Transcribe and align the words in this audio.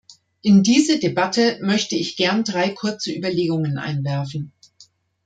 In 0.41 0.63
diese 0.63 0.97
Debatte 0.97 1.59
möchte 1.61 1.95
ich 1.95 2.15
gern 2.17 2.43
drei 2.43 2.69
kurze 2.69 3.11
Überlegungen 3.13 3.77
einwerfen. 3.77 4.51